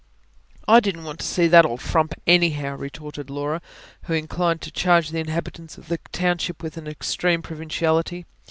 "I 0.67 0.79
didn't 0.79 1.03
want 1.03 1.19
to 1.19 1.27
see 1.27 1.45
that 1.45 1.63
old 1.63 1.79
frump 1.79 2.15
anyhow," 2.25 2.75
retorted 2.75 3.29
Laura, 3.29 3.61
who 4.05 4.13
inclined 4.15 4.61
to 4.61 4.71
charge 4.71 5.09
the 5.09 5.19
inhabitants 5.19 5.77
of 5.77 5.89
the 5.89 5.99
township 6.11 6.63
with 6.63 6.75
an 6.75 6.87
extreme 6.87 7.43
provinciality. 7.43 8.25